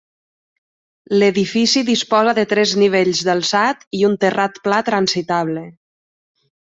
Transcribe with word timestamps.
L'edifici 1.17 1.83
disposa 1.89 2.33
de 2.39 2.45
tres 2.53 2.73
nivells 2.83 3.21
d'alçat 3.27 3.85
i 3.99 4.03
un 4.09 4.15
terrat 4.25 4.57
pla 4.65 4.81
transitable. 4.89 5.65